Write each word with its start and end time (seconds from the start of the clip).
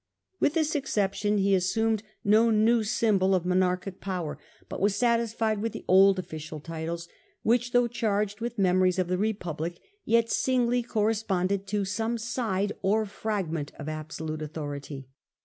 With 0.39 0.55
this 0.55 0.73
exception 0.75 1.37
he 1.37 1.53
assumed 1.53 2.01
no 2.23 2.49
new 2.49 2.79
B.C. 2.79 2.89
SI 2.89 3.05
The 3.05 3.05
Earlief' 3.05 3.05
Empire. 3.05 3.07
symbol 3.21 3.35
of 3.35 3.45
monarchic 3.45 4.01
power, 4.01 4.39
but 4.67 4.79
was 4.79 4.95
satisfied 4.95 5.61
with 5.61 5.73
the 5.73 5.85
old 5.87 6.17
official 6.17 6.59
titles, 6.59 7.07
which, 7.43 7.71
though 7.71 7.87
charged 7.87 8.41
with 8.41 8.57
memories 8.57 8.95
Takes 8.95 9.09
the 9.09 9.19
Republic, 9.19 9.79
yet 10.03 10.31
singly 10.31 10.81
correspondca 10.81 11.63
to 11.67 11.81
U^rSties 11.83 11.87
some 11.89 12.17
side 12.17 12.71
or 12.81 13.05
fragment 13.05 13.73
of 13.77 13.87
absolute 13.87 14.41
authority. 14.41 15.07